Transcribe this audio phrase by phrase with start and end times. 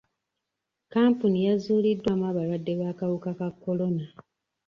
[0.93, 4.05] Kampuuni yazuuliddwamu abalwadde b'akawuka ka kolona.